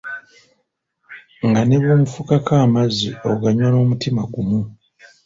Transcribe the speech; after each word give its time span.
Nga 1.47 1.61
ne 1.65 1.77
bw'omufukako 1.81 2.51
amazzi 2.65 3.09
oganywa 3.29 3.67
n'omutima 3.71 4.21
gumu! 4.33 4.59